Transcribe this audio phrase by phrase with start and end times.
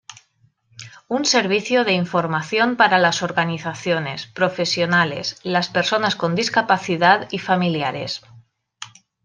[1.09, 8.23] Un servicio de información para las organizaciones, profesionales, las personas con discapacidad y familiares.